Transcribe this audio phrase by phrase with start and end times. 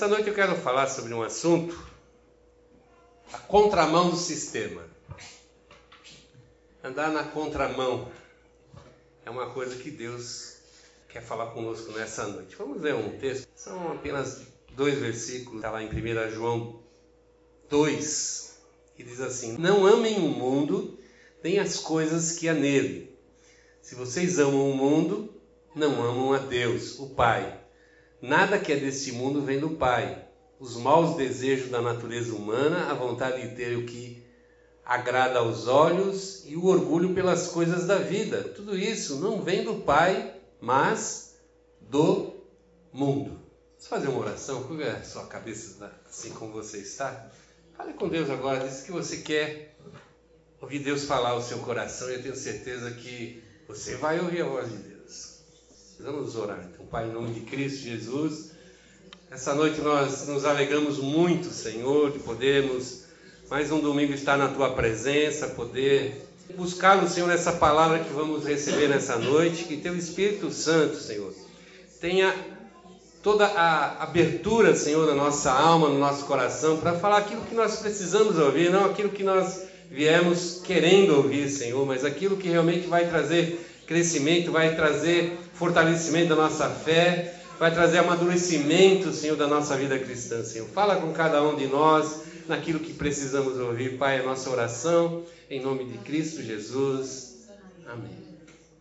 [0.00, 1.78] Essa noite eu quero falar sobre um assunto,
[3.30, 4.82] a contramão do sistema.
[6.82, 8.10] Andar na contramão
[9.26, 10.56] é uma coisa que Deus
[11.06, 12.56] quer falar conosco nessa noite.
[12.56, 14.40] Vamos ler um texto, são apenas
[14.74, 16.80] dois versículos, está lá em 1 João
[17.68, 18.58] 2,
[18.96, 20.98] que diz assim: Não amem o mundo,
[21.44, 23.14] nem as coisas que há nele.
[23.82, 25.30] Se vocês amam o mundo,
[25.74, 27.59] não amam a Deus, o Pai.
[28.20, 30.26] Nada que é deste mundo vem do Pai.
[30.58, 34.22] Os maus desejos da natureza humana, a vontade de ter o que
[34.84, 38.42] agrada aos olhos e o orgulho pelas coisas da vida.
[38.42, 41.36] Tudo isso não vem do Pai, mas
[41.80, 42.34] do
[42.92, 43.40] mundo.
[43.72, 44.64] Vamos fazer uma oração?
[44.64, 47.30] Curva a sua cabeça assim como você está.
[47.76, 49.74] Fale com Deus agora, diz que você quer
[50.60, 54.48] ouvir Deus falar ao seu coração e eu tenho certeza que você vai ouvir a
[54.48, 55.40] voz de Deus.
[56.00, 56.68] Vamos orar.
[56.70, 58.50] Então, Pai, em nome de Cristo Jesus,
[59.30, 63.04] essa noite nós nos alegramos muito, Senhor, de podermos
[63.48, 66.20] mais um domingo estar na Tua presença, poder
[66.56, 71.32] buscar o Senhor nessa palavra que vamos receber nessa noite, que Teu Espírito Santo, Senhor,
[72.00, 72.34] tenha
[73.22, 77.76] toda a abertura, Senhor, na nossa alma, no nosso coração, para falar aquilo que nós
[77.76, 83.08] precisamos ouvir, não aquilo que nós viemos querendo ouvir, Senhor, mas aquilo que realmente vai
[83.08, 89.98] trazer crescimento, vai trazer fortalecimento da nossa fé, vai trazer amadurecimento, Senhor, da nossa vida
[89.98, 90.68] cristã, Senhor.
[90.68, 95.60] Fala com cada um de nós naquilo que precisamos ouvir, Pai, a nossa oração, em
[95.60, 97.48] nome de Cristo Jesus.
[97.84, 98.16] Amém.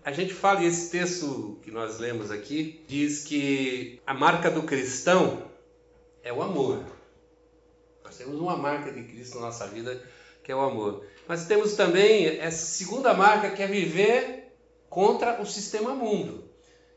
[0.05, 4.61] A gente fala, e esse texto que nós lemos aqui, diz que a marca do
[4.61, 5.41] cristão
[6.23, 6.83] é o amor.
[8.03, 9.99] Nós temos uma marca de Cristo na nossa vida,
[10.43, 11.03] que é o amor.
[11.27, 14.38] Mas temos também essa segunda marca, que é viver
[14.89, 16.49] contra o sistema mundo.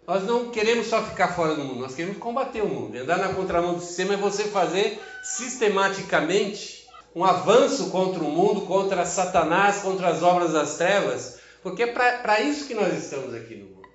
[0.07, 2.97] Nós não queremos só ficar fora do mundo, nós queremos combater o mundo.
[2.97, 9.05] Andar na contramão do sistema é você fazer sistematicamente um avanço contra o mundo, contra
[9.05, 13.67] Satanás, contra as obras das trevas, porque é para isso que nós estamos aqui no
[13.67, 13.89] mundo.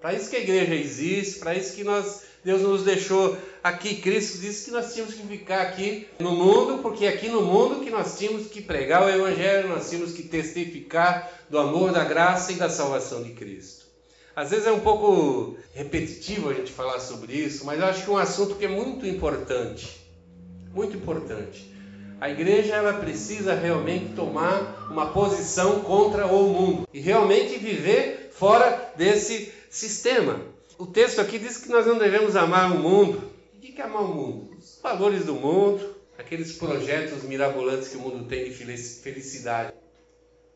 [0.00, 3.96] Para isso que a igreja existe, para isso que nós, Deus nos deixou aqui.
[3.96, 7.90] Cristo disse que nós tínhamos que ficar aqui no mundo, porque aqui no mundo que
[7.90, 12.56] nós tínhamos que pregar o Evangelho, nós tínhamos que testificar do amor, da graça e
[12.56, 13.82] da salvação de Cristo.
[14.34, 18.10] Às vezes é um pouco repetitivo a gente falar sobre isso, mas eu acho que
[18.10, 20.00] é um assunto que é muito importante.
[20.72, 21.70] Muito importante.
[22.18, 28.92] A igreja ela precisa realmente tomar uma posição contra o mundo e realmente viver fora
[28.96, 30.40] desse sistema.
[30.78, 33.31] O texto aqui diz que nós não devemos amar o mundo.
[33.82, 34.56] Que é amar o mundo?
[34.56, 39.74] Os valores do mundo, aqueles projetos mirabolantes que o mundo tem de felicidade.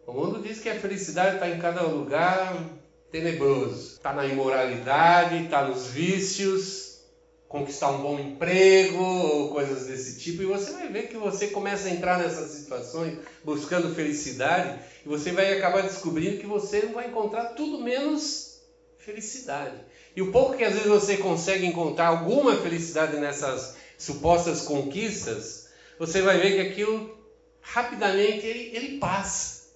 [0.06, 2.64] O mundo diz que a felicidade está em cada lugar
[3.10, 3.94] tenebroso.
[3.94, 7.00] Está na imoralidade, está nos vícios,
[7.48, 10.42] conquistar um bom emprego ou coisas desse tipo.
[10.42, 15.32] E você vai ver que você começa a entrar nessas situações buscando felicidade e você
[15.32, 18.60] vai acabar descobrindo que você não vai encontrar tudo menos
[18.98, 19.74] felicidade.
[20.16, 25.68] E o pouco que às vezes você consegue encontrar alguma felicidade nessas supostas conquistas,
[25.98, 27.14] você vai ver que aquilo
[27.60, 29.66] rapidamente ele, ele passa.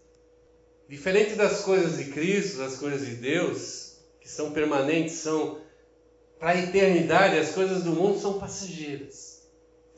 [0.88, 5.60] Diferente das coisas de Cristo, das coisas de Deus, que são permanentes, são
[6.38, 9.42] para a eternidade, as coisas do mundo são passageiras.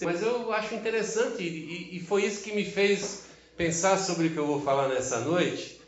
[0.03, 3.23] Mas eu acho interessante, e, e foi isso que me fez
[3.57, 5.82] pensar sobre o que eu vou falar nessa noite.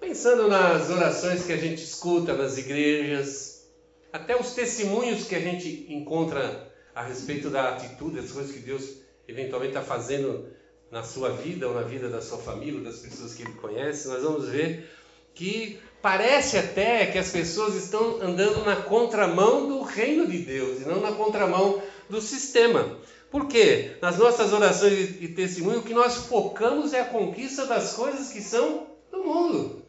[0.00, 3.68] Pensando nas orações que a gente escuta nas igrejas,
[4.12, 8.98] até os testemunhos que a gente encontra a respeito da atitude, das coisas que Deus
[9.26, 10.46] eventualmente está fazendo
[10.90, 14.22] na sua vida ou na vida da sua família, das pessoas que ele conhece, nós
[14.22, 14.88] vamos ver
[15.34, 20.84] que parece até que as pessoas estão andando na contramão do reino de Deus e
[20.84, 22.98] não na contramão do sistema.
[23.30, 23.96] Por quê?
[24.00, 28.40] Nas nossas orações e testemunho, o que nós focamos é a conquista das coisas que
[28.40, 29.87] são do mundo.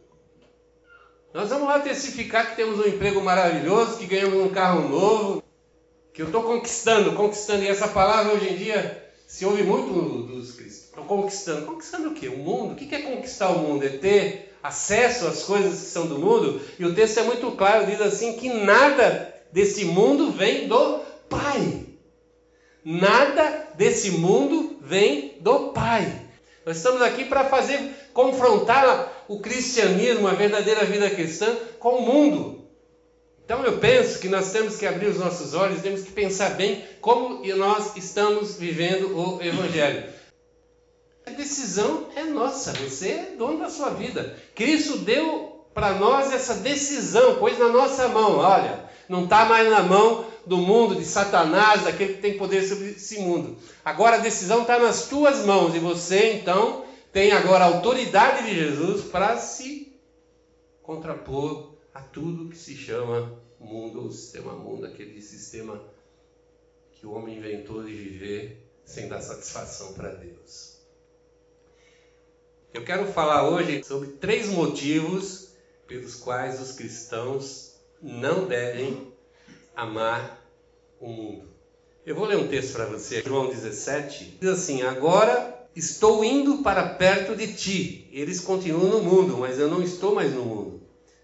[1.31, 5.43] Nós vamos lá testificar que temos um emprego maravilhoso, que ganhamos um carro novo,
[6.11, 7.63] que eu estou conquistando, conquistando.
[7.63, 9.93] E essa palavra hoje em dia se ouve muito
[10.23, 10.89] dos cristãos.
[10.89, 11.65] Estão conquistando.
[11.67, 12.29] Conquistando o quê?
[12.29, 12.73] O mundo?
[12.73, 13.85] O que é conquistar o mundo?
[13.85, 16.61] É ter acesso às coisas que são do mundo?
[16.79, 20.99] E o texto é muito claro, diz assim que nada desse mundo vem do
[21.29, 21.85] Pai.
[22.83, 26.28] Nada desse mundo vem do Pai.
[26.65, 27.79] Nós estamos aqui para fazer
[28.13, 32.59] confrontar o cristianismo, a verdadeira vida cristã, com o mundo.
[33.45, 36.83] Então eu penso que nós temos que abrir os nossos olhos, temos que pensar bem
[37.01, 40.03] como nós estamos vivendo o Evangelho.
[41.25, 44.35] A decisão é nossa, você é dono da sua vida.
[44.53, 48.37] Cristo deu para nós essa decisão, pôs na nossa mão.
[48.37, 52.89] Olha, não está mais na mão do mundo, de Satanás, daquele que tem poder sobre
[52.89, 53.57] esse mundo.
[53.83, 58.55] Agora a decisão está nas tuas mãos e você então tem agora a autoridade de
[58.55, 59.93] Jesus para se
[60.81, 65.81] contrapor a tudo que se chama mundo, o sistema mundo, aquele sistema
[66.93, 70.79] que o homem inventou de viver sem dar satisfação para Deus.
[72.73, 75.48] Eu quero falar hoje sobre três motivos
[75.89, 79.11] pelos quais os cristãos não devem
[79.75, 80.39] amar
[81.01, 81.49] o mundo.
[82.05, 84.37] Eu vou ler um texto para você, João 17.
[84.39, 88.07] Diz assim: Agora estou indo para perto de ti.
[88.13, 90.79] Eles continuam no mundo, mas eu não estou mais no mundo.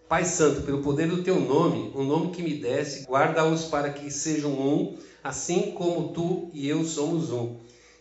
[0.09, 4.11] Pai Santo, pelo poder do teu nome, o nome que me desse, guarda-os para que
[4.11, 7.57] sejam um, assim como tu e eu somos um.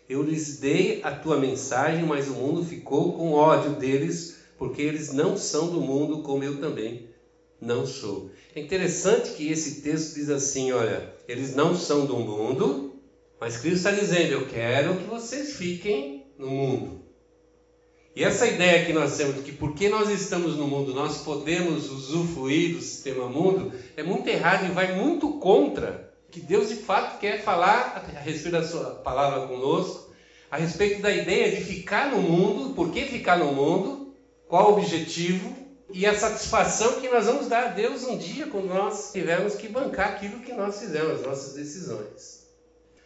[0.08, 5.12] Eu lhes dei a tua mensagem, mas o mundo ficou com ódio deles, porque eles
[5.12, 7.10] não são do mundo, como eu também
[7.60, 8.30] não sou.
[8.54, 12.94] É interessante que esse texto diz assim: olha, eles não são do mundo,
[13.38, 17.04] mas Cristo está dizendo: eu quero que vocês fiquem no mundo.
[18.16, 21.90] E essa ideia que nós temos de que porque nós estamos no mundo nós podemos
[21.90, 27.18] usufruir do sistema mundo é muito errado e vai muito contra que Deus de fato
[27.18, 30.14] quer falar a respeito da sua palavra conosco,
[30.48, 34.03] a respeito da ideia de ficar no mundo, por que ficar no mundo,
[34.48, 35.54] qual o objetivo
[35.92, 39.68] e a satisfação que nós vamos dar a Deus um dia quando nós tivermos que
[39.68, 42.44] bancar aquilo que nós fizemos, as nossas decisões.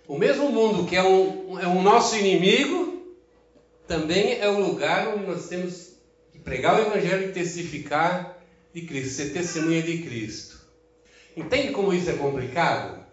[0.06, 3.14] O mesmo mundo que é um, é um nosso inimigo,
[3.87, 5.93] também é o lugar onde nós temos
[6.32, 8.38] que pregar o Evangelho e testificar
[8.73, 10.58] de Cristo, ser testemunha de Cristo.
[11.37, 13.05] Entende como isso é complicado?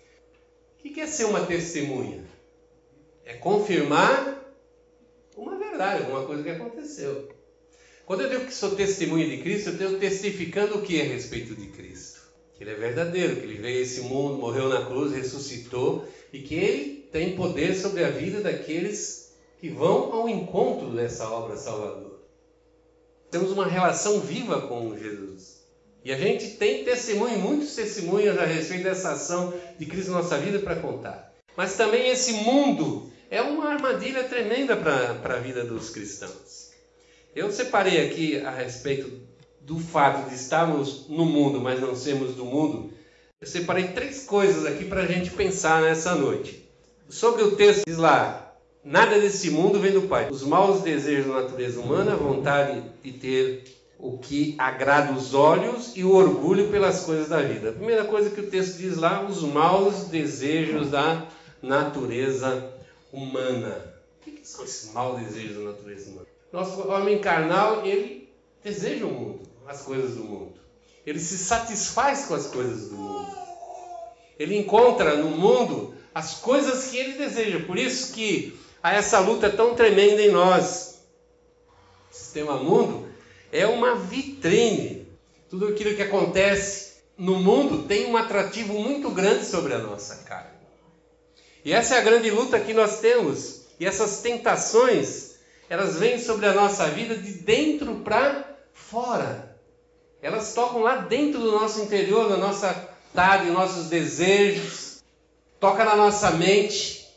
[0.80, 2.24] O que é ser uma testemunha?
[3.26, 4.42] É confirmar
[5.36, 7.35] uma verdade, alguma coisa que aconteceu.
[8.06, 11.56] Quando eu digo que sou testemunha de Cristo, eu estou testificando o que a respeito
[11.56, 12.22] de Cristo?
[12.56, 16.40] Que Ele é verdadeiro, que Ele veio a esse mundo, morreu na cruz, ressuscitou e
[16.40, 22.20] que Ele tem poder sobre a vida daqueles que vão ao encontro dessa obra salvadora.
[23.32, 25.66] Temos uma relação viva com Jesus.
[26.04, 30.38] E a gente tem testemunho, muitos testemunhos a respeito dessa ação de Cristo na nossa
[30.38, 31.34] vida para contar.
[31.58, 36.65] Mas também esse mundo é uma armadilha tremenda para a vida dos cristãos.
[37.36, 39.12] Eu separei aqui a respeito
[39.60, 42.94] do fato de estarmos no mundo, mas não sermos do mundo.
[43.42, 46.66] Eu separei três coisas aqui para a gente pensar nessa noite.
[47.10, 48.56] Sobre o texto diz lá:
[48.86, 50.30] nada desse mundo vem do Pai.
[50.32, 53.66] Os maus desejos da natureza humana, a vontade de ter
[54.00, 57.72] o que agrada os olhos e o orgulho pelas coisas da vida.
[57.72, 61.28] A primeira coisa que o texto diz lá, os maus desejos da
[61.62, 62.74] natureza
[63.12, 63.94] humana.
[64.26, 66.35] O que são esses maus desejos da natureza humana?
[66.56, 68.30] Nosso homem carnal, ele
[68.64, 70.54] deseja o mundo, as coisas do mundo.
[71.06, 73.38] Ele se satisfaz com as coisas do mundo.
[74.40, 77.60] Ele encontra no mundo as coisas que ele deseja.
[77.66, 81.02] Por isso que há essa luta tão tremenda em nós.
[82.10, 83.10] O sistema mundo
[83.52, 85.06] é uma vitrine.
[85.50, 90.56] Tudo aquilo que acontece no mundo tem um atrativo muito grande sobre a nossa carne.
[91.66, 93.66] E essa é a grande luta que nós temos.
[93.78, 95.25] E essas tentações
[95.70, 99.58] elas vêm sobre a nossa vida de dentro para fora.
[100.22, 105.02] Elas tocam lá dentro do nosso interior, na nossa vontade, nossos desejos,
[105.58, 107.08] toca na nossa mente.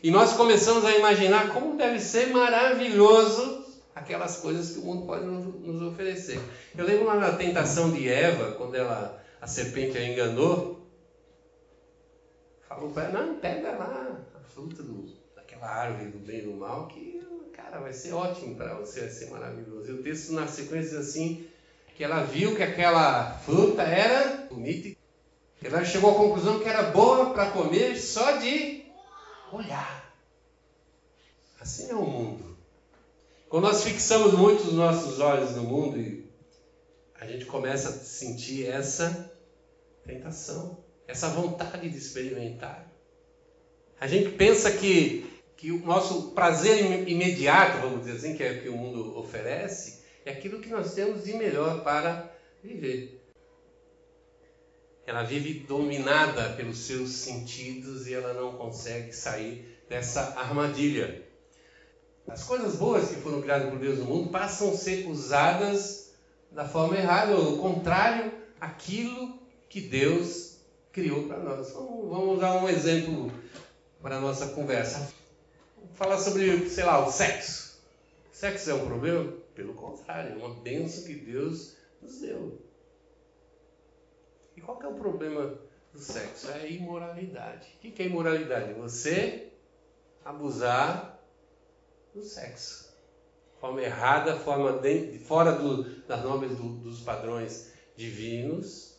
[0.00, 5.24] E nós começamos a imaginar como deve ser maravilhoso aquelas coisas que o mundo pode
[5.24, 6.38] nos oferecer.
[6.76, 10.86] Eu lembro lá na tentação de Eva, quando ela, a serpente a enganou,
[12.68, 16.52] falou para ela, não, pega lá a fruta do, daquela árvore do bem e do
[16.52, 17.20] mal, que
[17.56, 19.90] cara, vai ser ótimo para você, vai ser maravilhoso.
[19.90, 21.48] E o texto na sequência diz assim,
[21.96, 24.96] que ela viu que aquela fruta era bonita,
[25.62, 28.84] ela chegou à conclusão que era boa para comer só de
[29.50, 30.14] olhar.
[31.58, 32.56] Assim é o mundo.
[33.48, 36.30] Quando nós fixamos muito os nossos olhos no mundo e
[37.18, 39.32] a gente começa a sentir essa
[40.04, 42.86] tentação, essa vontade de experimentar.
[43.98, 48.62] A gente pensa que que o nosso prazer imediato, vamos dizer assim, que é o
[48.62, 52.30] que o mundo oferece, é aquilo que nós temos de melhor para
[52.62, 53.22] viver.
[55.06, 61.24] Ela vive dominada pelos seus sentidos e ela não consegue sair dessa armadilha.
[62.28, 66.12] As coisas boas que foram criadas por Deus no mundo passam a ser usadas
[66.50, 70.56] da forma errada, ou contrário, aquilo que Deus
[70.92, 71.72] criou para nós.
[71.72, 73.30] Vamos, vamos dar um exemplo
[74.02, 75.08] para a nossa conversa
[75.94, 77.80] falar sobre, sei lá, o sexo.
[78.32, 79.32] Sexo é um problema?
[79.54, 82.60] Pelo contrário, é uma bênção que Deus nos deu.
[84.56, 85.58] E qual que é o problema
[85.96, 87.68] do sexo é a imoralidade.
[87.76, 88.74] O que é imoralidade?
[88.74, 89.48] Você
[90.24, 91.18] abusar
[92.14, 92.94] do sexo.
[93.60, 98.96] Forma errada, forma de, fora do, das normas do, dos padrões divinos,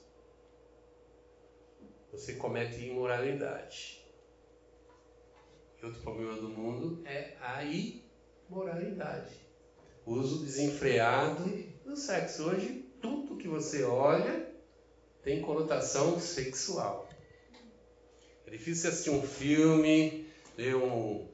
[2.12, 4.03] você comete imoralidade.
[5.81, 7.63] E outro problema do mundo é a
[8.50, 9.36] imoralidade.
[10.05, 11.43] O uso desenfreado
[11.86, 12.50] do sexo.
[12.50, 14.48] Hoje, tudo que você olha
[15.24, 17.07] tem conotação sexual.
[18.46, 21.27] É difícil assistir um filme, ler um,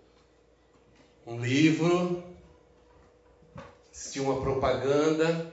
[1.27, 2.23] um livro,
[3.91, 5.51] assistir uma propaganda,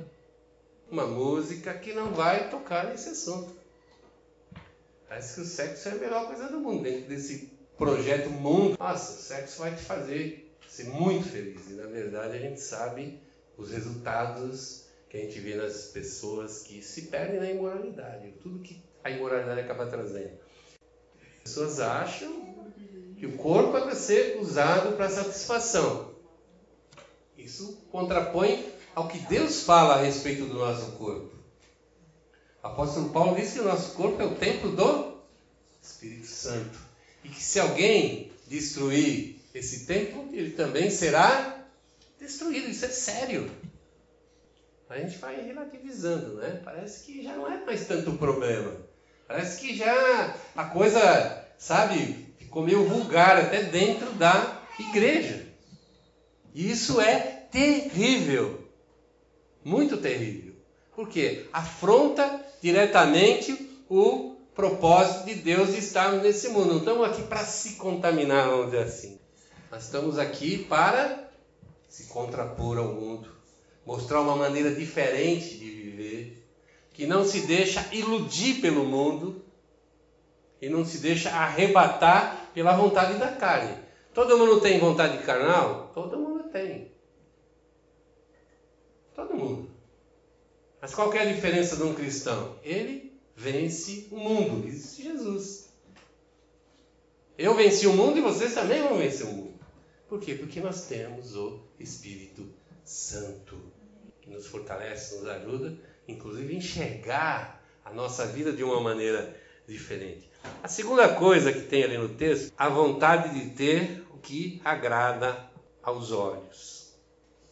[0.90, 3.54] uma música que não vai tocar nesse assunto.
[5.06, 6.82] Parece que o sexo é a melhor coisa do mundo.
[6.82, 7.49] Dentro desse
[7.80, 11.70] projeto mundo, nossa, sexo vai te fazer ser muito feliz.
[11.70, 13.18] E na verdade a gente sabe
[13.56, 18.80] os resultados que a gente vê nas pessoas que se perdem na imoralidade, tudo que
[19.02, 20.38] a imoralidade acaba trazendo.
[21.38, 22.54] As pessoas acham
[23.18, 26.10] que o corpo é para ser usado para satisfação.
[27.36, 31.34] Isso contrapõe ao que Deus fala a respeito do nosso corpo.
[32.62, 35.18] O apóstolo Paulo diz que o nosso corpo é o templo do
[35.80, 36.89] Espírito Santo.
[37.24, 41.64] E que se alguém destruir esse templo, ele também será
[42.18, 42.68] destruído.
[42.68, 43.50] Isso é sério.
[44.88, 46.60] A gente vai relativizando, né?
[46.64, 48.76] Parece que já não é mais tanto problema.
[49.28, 55.46] Parece que já a coisa, sabe, ficou meio vulgar até dentro da igreja.
[56.52, 58.68] E isso é terrível.
[59.64, 60.54] Muito terrível.
[60.96, 66.68] Porque afronta diretamente o propósito de Deus de estarmos nesse mundo.
[66.68, 69.18] Não estamos aqui para se contaminar, vamos dizer assim.
[69.70, 71.30] Nós estamos aqui para
[71.88, 73.30] se contrapor ao mundo,
[73.84, 76.46] mostrar uma maneira diferente de viver,
[76.92, 79.44] que não se deixa iludir pelo mundo
[80.60, 83.76] e não se deixa arrebatar pela vontade da carne.
[84.12, 85.90] Todo mundo tem vontade carnal?
[85.94, 86.90] Todo mundo tem.
[89.14, 89.70] Todo mundo.
[90.80, 92.56] Mas qual é a diferença de um cristão?
[92.62, 95.70] Ele vence o mundo, diz Jesus.
[97.36, 99.58] Eu venci o mundo e vocês também vão vencer o mundo.
[100.08, 100.34] Por quê?
[100.34, 102.46] Porque nós temos o Espírito
[102.84, 103.56] Santo,
[104.20, 109.34] que nos fortalece, nos ajuda, inclusive, a enxergar a nossa vida de uma maneira
[109.66, 110.28] diferente.
[110.62, 115.50] A segunda coisa que tem ali no texto, a vontade de ter o que agrada
[115.82, 116.94] aos olhos.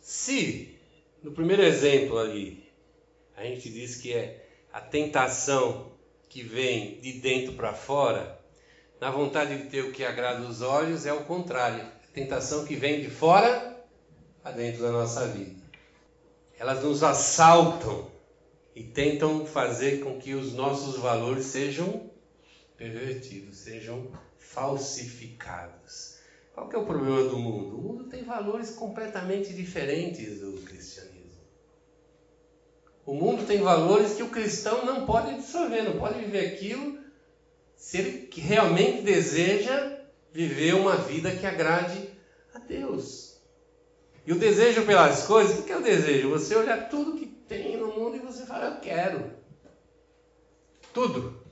[0.00, 0.76] Se,
[1.22, 2.68] no primeiro exemplo ali,
[3.36, 4.37] a gente diz que é
[4.72, 5.92] a tentação
[6.28, 8.38] que vem de dentro para fora,
[9.00, 11.82] na vontade de ter o que agrada os olhos é o contrário.
[11.84, 13.84] A tentação que vem de fora
[14.42, 15.62] para dentro da nossa vida.
[16.58, 18.10] Elas nos assaltam
[18.74, 22.10] e tentam fazer com que os nossos valores sejam
[22.76, 26.18] pervertidos, sejam falsificados.
[26.54, 27.78] Qual que é o problema do mundo?
[27.78, 31.07] O mundo tem valores completamente diferentes do cristianismo.
[33.08, 36.98] O mundo tem valores que o cristão não pode absorver, não pode viver aquilo
[37.74, 39.96] se ele realmente deseja
[40.30, 42.06] viver uma vida que agrade
[42.54, 43.40] a Deus.
[44.26, 46.28] E o desejo pelas coisas, o que é o desejo?
[46.28, 49.32] Você olhar tudo que tem no mundo e você fala, eu quero.
[50.92, 51.42] Tudo.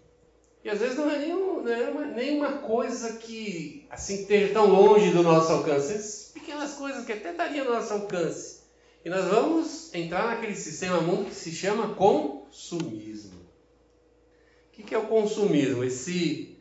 [0.63, 4.67] E às vezes não é nenhum, não é uma, nenhuma coisa que assim esteja tão
[4.67, 5.95] longe do nosso alcance.
[5.95, 8.56] Essas pequenas coisas que até estariam no nosso alcance.
[9.05, 13.41] E nós vamos entrar naquele sistema mundo que se chama consumismo.
[14.69, 15.85] O que é o consumismo?
[15.85, 16.59] Esse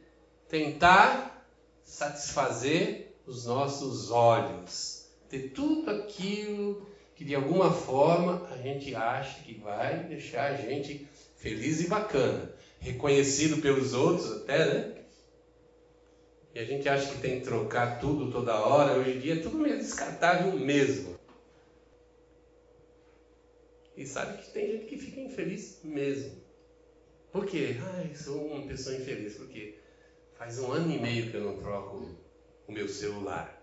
[0.47, 1.47] tentar
[1.83, 9.55] satisfazer os nossos olhos, ter tudo aquilo que de alguma forma a gente acha que
[9.55, 14.95] vai deixar a gente feliz e bacana, reconhecido pelos outros até, né?
[16.53, 18.97] E a gente acha que tem que trocar tudo toda hora.
[18.97, 21.14] Hoje em dia é tudo meio descartável mesmo.
[23.97, 26.43] E sabe que tem gente que fica infeliz mesmo.
[27.31, 27.77] Por quê?
[27.95, 29.35] Ai, sou uma pessoa infeliz.
[29.35, 29.75] Porque
[30.37, 32.09] faz um ano e meio que eu não troco
[32.67, 33.61] o meu celular.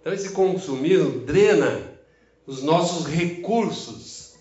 [0.00, 1.98] Então esse consumismo drena
[2.46, 4.34] os nossos recursos,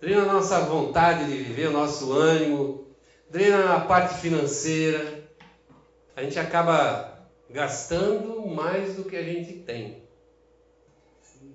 [0.00, 2.86] drena a nossa vontade de viver, o nosso ânimo,
[3.28, 5.22] drena a parte financeira.
[6.16, 10.01] A gente acaba gastando mais do que a gente tem.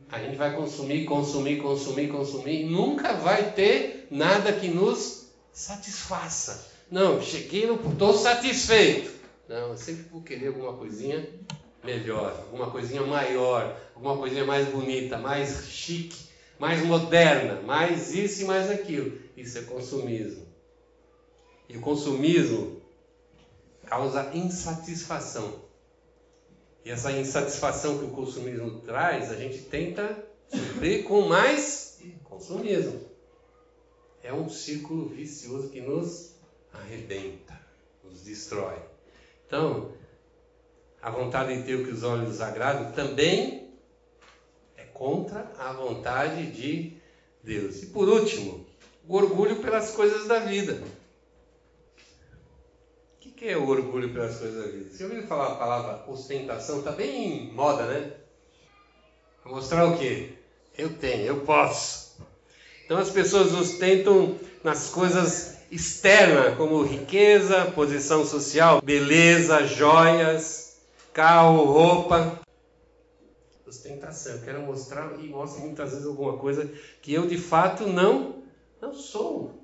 [0.10, 6.67] A gente vai consumir, consumir, consumir, consumir, nunca vai ter nada que nos satisfaça.
[6.89, 9.12] Não, cheguei estou satisfeito.
[9.50, 11.27] Não, eu sempre vou querer alguma coisinha
[11.84, 16.27] melhor, alguma coisinha maior, alguma coisinha mais bonita, mais chique,
[16.60, 19.17] mais moderna, mais isso e mais aquilo.
[19.36, 20.46] Isso é consumismo.
[21.70, 22.82] E o consumismo
[23.86, 25.67] causa insatisfação.
[26.86, 31.88] E essa insatisfação que o consumismo traz, a gente tenta suprir com mais
[32.38, 33.01] consumismo.
[34.24, 36.36] É um círculo vicioso que nos
[36.72, 37.60] arrebenta,
[38.03, 38.77] nos destrói.
[39.46, 39.91] Então,
[41.01, 43.74] a vontade de ter o que os olhos agradam também
[44.75, 46.98] é contra a vontade de
[47.43, 47.81] Deus.
[47.84, 48.65] E por último,
[49.07, 50.81] o orgulho pelas coisas da vida.
[53.38, 54.89] Que é o orgulho pelas coisas da vida?
[54.89, 56.79] Você ouviu falar a palavra ostentação?
[56.79, 58.13] Está bem em moda, né?
[59.46, 60.34] Mostrar o quê?
[60.75, 62.17] Eu tenho, eu posso.
[62.84, 70.79] Então as pessoas ostentam nas coisas externas, como riqueza, posição social, beleza, joias,
[71.13, 72.39] carro, roupa.
[73.67, 74.34] Ostentação.
[74.34, 76.67] Eu quero mostrar e mostro muitas vezes alguma coisa
[77.03, 78.41] que eu de fato não
[78.82, 79.56] não sou.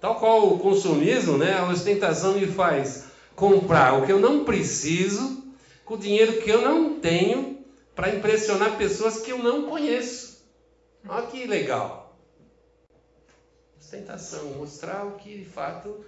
[0.00, 1.58] Tal qual o consumismo, né?
[1.58, 3.04] A ostentação me faz
[3.36, 5.44] comprar o que eu não preciso
[5.84, 7.64] com o dinheiro que eu não tenho
[7.94, 10.44] para impressionar pessoas que eu não conheço.
[11.06, 12.16] Olha que legal.
[13.78, 16.04] Ostentação, mostrar o que de fato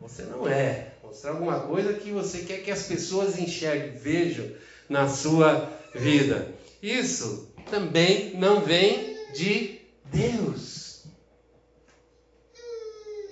[0.00, 0.92] você não é.
[1.02, 4.50] Mostrar alguma coisa que você quer que as pessoas enxerguem, vejam
[4.88, 6.52] na sua vida.
[6.82, 10.37] Isso também não vem de Deus.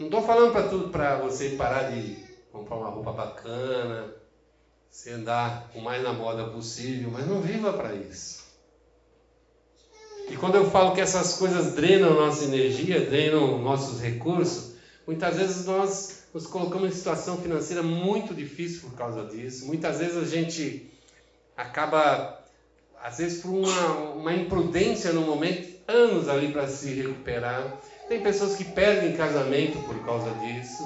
[0.06, 2.16] Não estou falando para tudo para você parar de
[2.52, 4.14] comprar uma roupa bacana,
[4.88, 8.44] você andar o mais na moda possível, mas não viva para isso.
[10.30, 15.66] E quando eu falo que essas coisas drenam nossa energia, drenam nossos recursos, muitas vezes
[15.66, 19.66] nós nos colocamos em situação financeira muito difícil por causa disso.
[19.66, 20.88] Muitas vezes a gente
[21.56, 22.44] acaba,
[23.02, 27.76] às vezes por uma, uma imprudência no momento, anos ali para se recuperar.
[28.08, 30.84] Tem pessoas que perdem casamento por causa disso.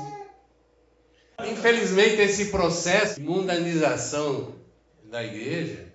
[1.46, 4.54] Infelizmente, esse processo de mundanização
[5.04, 5.92] da igreja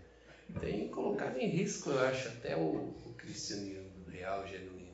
[0.60, 4.94] tem colocado em risco, eu acho, até o, o cristianismo real, genuíno.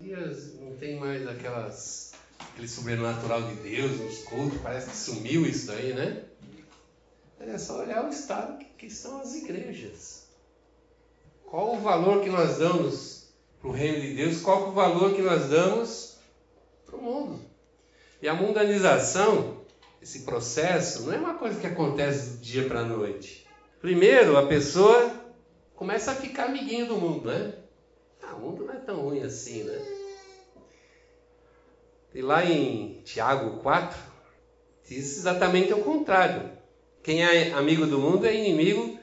[0.00, 5.72] Dias não tem mais aquelas, aquele sobrenatural de Deus nos cultos, parece que sumiu isso
[5.72, 6.24] aí, né?
[7.40, 10.26] É só olhar o estado que, que são as igrejas.
[11.46, 13.19] Qual o valor que nós damos
[13.60, 16.18] para o reino de Deus, qual é o valor que nós damos
[16.86, 17.40] para o mundo.
[18.22, 19.58] E a mundanização,
[20.00, 23.46] esse processo, não é uma coisa que acontece do dia para a noite.
[23.80, 25.14] Primeiro, a pessoa
[25.74, 27.54] começa a ficar amiguinho do mundo, né?
[28.22, 29.78] Ah, o mundo não é tão ruim assim, né?
[32.14, 33.98] E lá em Tiago 4,
[34.86, 36.50] diz exatamente o contrário.
[37.02, 38.98] Quem é amigo do mundo é inimigo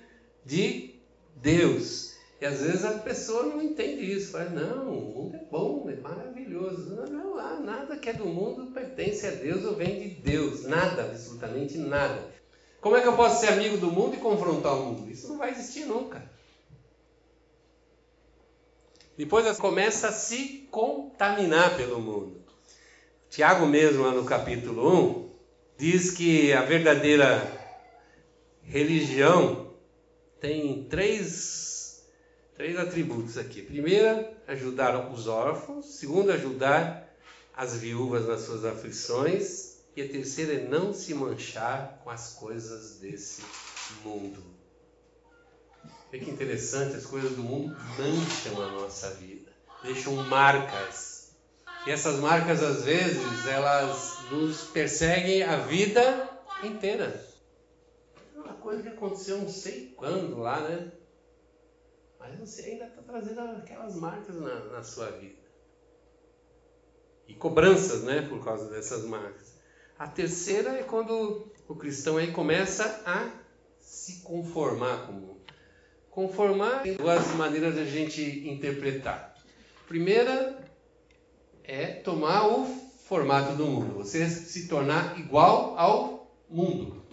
[0.46, 0.96] de
[1.36, 2.07] Deus.
[2.40, 5.96] E às vezes a pessoa não entende isso, fala, não, o mundo é bom, é
[5.96, 6.96] maravilhoso.
[6.96, 7.28] Não, não,
[7.68, 12.32] nada que é do mundo pertence a Deus ou vem de Deus, nada, absolutamente nada.
[12.80, 15.12] Como é que eu posso ser amigo do mundo e confrontar o mundo?
[15.12, 16.30] Isso não vai existir nunca.
[19.18, 22.46] Depois começa a se contaminar pelo mundo.
[23.30, 25.30] Tiago mesmo, lá no capítulo 1,
[25.78, 27.52] diz que a verdadeira
[28.64, 29.74] religião
[30.40, 31.77] tem três
[32.58, 33.62] Três atributos aqui.
[33.62, 35.86] Primeiro, ajudar os órfãos.
[35.86, 37.08] Segundo, ajudar
[37.56, 39.78] as viúvas nas suas aflições.
[39.96, 43.44] E a terceira é não se manchar com as coisas desse
[44.04, 44.44] mundo.
[46.12, 49.52] Vê que interessante, as coisas do mundo mancham a nossa vida,
[49.84, 51.36] deixam marcas.
[51.86, 56.28] E essas marcas, às vezes, elas nos perseguem a vida
[56.64, 57.24] inteira.
[58.36, 60.92] Uma coisa que aconteceu não sei quando lá, né?
[62.30, 65.48] Mas você ainda está trazendo aquelas marcas na, na sua vida.
[67.28, 69.56] E cobranças, né, por causa dessas marcas.
[69.98, 73.32] A terceira é quando o cristão aí começa a
[73.80, 75.42] se conformar com o mundo.
[76.10, 79.36] Conformar tem duas maneiras de a gente interpretar.
[79.88, 80.58] Primeira
[81.64, 87.06] é tomar o formato do mundo, você se tornar igual ao mundo.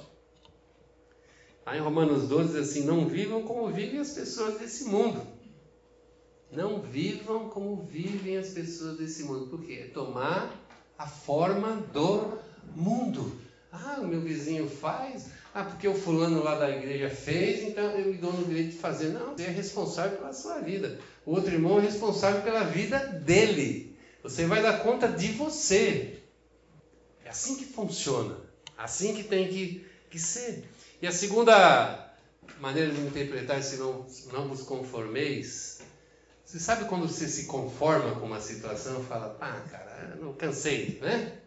[1.67, 5.27] Lá em Romanos 12 diz assim: Não vivam como vivem as pessoas desse mundo.
[6.51, 9.47] Não vivam como vivem as pessoas desse mundo.
[9.47, 9.85] Por quê?
[9.87, 10.55] É tomar
[10.99, 12.39] a forma do
[12.77, 13.41] mundo.
[13.73, 15.31] Ah, o meu vizinho faz.
[15.53, 18.79] Ah, porque o fulano lá da igreja fez, então eu me dou no direito de
[18.79, 19.09] fazer.
[19.09, 20.99] Não, você é responsável pela sua vida.
[21.27, 23.97] O outro irmão é responsável pela vida dele.
[24.23, 26.19] Você vai dar conta de você.
[27.25, 28.37] É assim que funciona.
[28.77, 30.65] Assim que tem que, que ser.
[31.05, 32.09] E a segunda
[32.61, 35.79] maneira de interpretar esse não, não vos conformeis,
[36.43, 41.41] Você sabe quando você se conforma com uma situação fala, pá, cara, não cansei, né?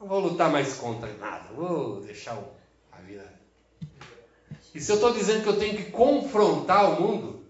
[0.00, 2.36] Não vou lutar mais contra nada, vou deixar
[2.90, 3.32] a vida.
[4.74, 7.46] E se eu estou dizendo que eu tenho que confrontar o mundo,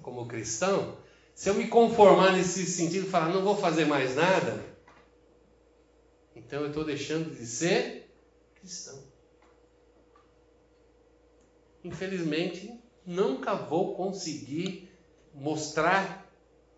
[0.00, 0.96] como cristão,
[1.34, 4.64] se eu me conformar nesse sentido falar, não vou fazer mais nada,
[6.34, 8.10] então eu estou deixando de ser
[8.58, 9.13] cristão.
[11.84, 12.72] Infelizmente,
[13.06, 14.90] nunca vou conseguir
[15.34, 16.24] mostrar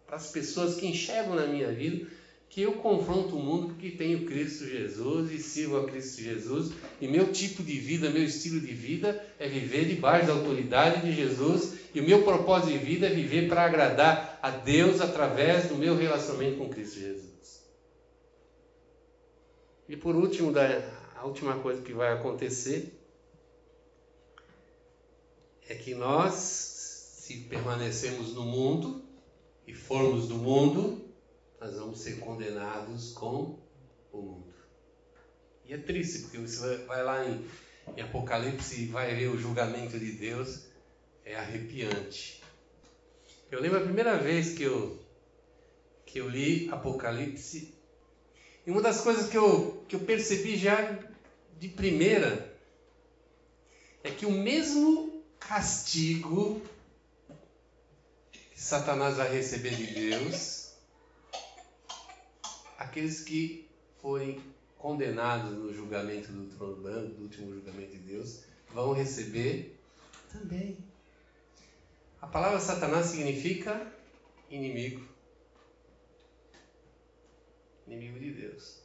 [0.06, 2.06] para as pessoas que enxergam na minha vida
[2.48, 7.08] que eu confronto o mundo porque tenho Cristo Jesus e sirvo a Cristo Jesus e
[7.08, 11.74] meu tipo de vida, meu estilo de vida é viver debaixo da autoridade de Jesus
[11.94, 15.96] e o meu propósito de vida é viver para agradar a Deus através do meu
[15.96, 17.66] relacionamento com Cristo Jesus.
[19.88, 20.52] E por último,
[21.16, 22.95] a última coisa que vai acontecer
[25.68, 29.04] é que nós, se permanecemos no mundo
[29.66, 31.04] e formos do mundo,
[31.60, 33.58] nós vamos ser condenados com
[34.12, 34.54] o mundo.
[35.64, 37.44] E é triste, porque você vai lá em,
[37.96, 40.66] em Apocalipse e vai ver o julgamento de Deus,
[41.24, 42.42] é arrepiante.
[43.50, 44.98] Eu lembro a primeira vez que eu,
[46.04, 47.74] que eu li Apocalipse,
[48.64, 50.98] e uma das coisas que eu, que eu percebi já
[51.58, 52.52] de primeira
[54.02, 55.05] é que o mesmo
[55.48, 56.60] castigo
[58.30, 60.72] que Satanás vai receber de Deus
[62.78, 63.68] aqueles que
[64.00, 64.40] forem
[64.78, 68.40] condenados no julgamento do trono branco, do último julgamento de Deus,
[68.72, 69.78] vão receber
[70.32, 70.78] também.
[72.20, 73.92] A palavra Satanás significa
[74.50, 75.06] inimigo.
[77.86, 78.78] Inimigo de Deus.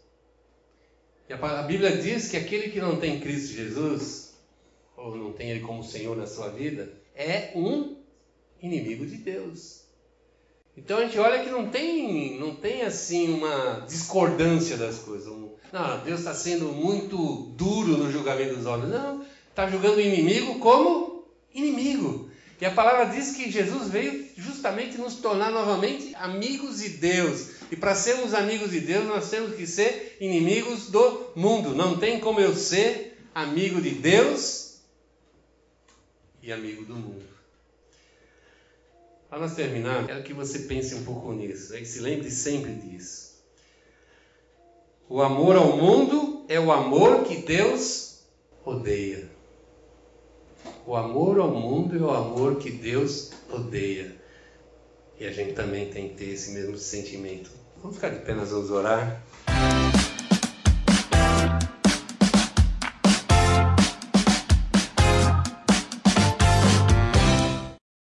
[1.27, 4.20] E a Bíblia diz que aquele que não tem Cristo Jesus,
[5.03, 7.97] ou não tem Ele como Senhor na sua vida, é um
[8.61, 9.81] inimigo de Deus.
[10.77, 15.27] Então a gente olha que não tem, não tem assim uma discordância das coisas.
[15.71, 17.17] Não, Deus está sendo muito
[17.57, 18.89] duro no julgamento dos homens.
[18.89, 22.29] Não, está julgando o inimigo como inimigo.
[22.59, 27.49] E a palavra diz que Jesus veio justamente nos tornar novamente amigos de Deus.
[27.71, 31.73] E para sermos amigos de Deus, nós temos que ser inimigos do mundo.
[31.73, 34.60] Não tem como eu ser amigo de Deus
[36.41, 37.25] e amigo do mundo.
[39.29, 43.31] Para nós terminar, quero que você pense um pouco nisso, e se lembre sempre disso.
[45.07, 48.23] O amor ao mundo é o amor que Deus
[48.65, 49.29] odeia.
[50.85, 54.15] O amor ao mundo é o amor que Deus odeia.
[55.19, 57.51] E a gente também tem que ter esse mesmo sentimento.
[57.77, 59.23] Vamos ficar de pé, nós vamos orar.